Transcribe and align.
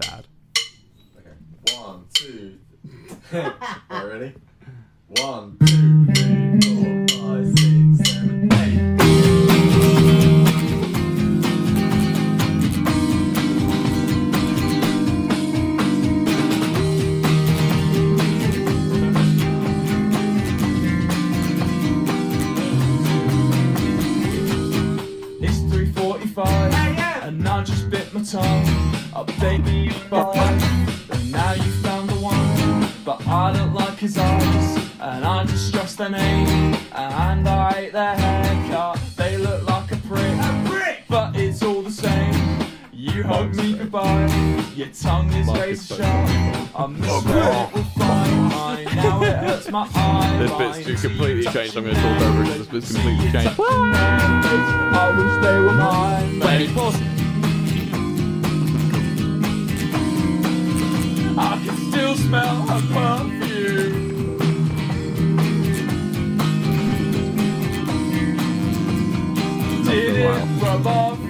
Okay. 0.00 0.22
One, 1.76 2.04
two. 2.14 2.58
Ready? 3.90 4.34
One, 5.08 5.56
two, 5.66 6.04
three, 6.14 6.60
four, 6.60 7.06
five, 7.08 7.46
six, 7.58 8.10
seven, 8.10 8.52
eight. 8.52 9.88
It's 25.40 25.58
3.45 25.58 27.26
and 27.26 27.48
I 27.48 27.64
just 27.64 27.90
bit 27.90 28.12
my 28.14 28.22
tongue. 28.22 28.97
Update 29.12 29.64
me 29.64 29.90
by 30.10 30.36
and 31.10 31.32
now 31.32 31.52
you 31.52 31.70
found 31.82 32.08
the 32.10 32.16
one. 32.16 32.88
But 33.04 33.26
I 33.26 33.52
don't 33.52 33.74
like 33.74 33.98
his 33.98 34.16
eyes 34.18 34.90
and 35.00 35.24
I 35.24 35.44
just 35.44 35.72
trust 35.72 35.98
their 35.98 36.10
name. 36.10 36.74
And 36.92 37.48
I 37.48 37.72
hate 37.72 37.92
their 37.92 38.14
haircut, 38.14 39.00
they 39.16 39.36
look 39.38 39.66
like 39.66 39.92
a 39.92 39.96
prick. 39.96 40.22
A 40.22 40.64
prick! 40.66 41.04
But 41.08 41.36
it's 41.36 41.62
all 41.62 41.82
the 41.82 41.90
same. 41.90 42.68
You 42.92 43.22
hug 43.22 43.54
me 43.54 43.74
goodbye. 43.74 44.26
Your 44.74 44.88
tongue 44.88 45.32
is 45.32 45.46
Mark 45.46 45.60
razor 45.60 45.94
is 45.94 46.00
sharp. 46.00 46.80
I 46.80 46.86
miss 46.88 47.10
oh, 47.10 47.20
where 47.22 47.64
it 47.64 47.74
will 47.74 47.84
find 47.84 48.42
mine. 48.42 48.84
Now 48.96 49.22
it 49.22 49.36
hurts 49.36 49.70
my 49.70 49.88
eye. 49.94 50.36
This 50.38 50.84
bit's 50.84 51.02
too 51.02 51.08
completely 51.08 51.44
changed. 51.44 51.76
I'm 51.76 51.84
going 51.84 51.96
to 51.96 52.02
talk 52.02 52.20
over 52.22 52.42
it. 52.42 52.58
This 52.58 52.66
bit's 52.66 52.92
completely 52.92 53.32
changed. 53.32 53.56
Smell 62.28 62.60
her 62.66 62.82
perfume. 62.92 64.38
Did 69.84 70.16
it 70.16 70.62
rub 70.62 70.86
off 70.86 71.27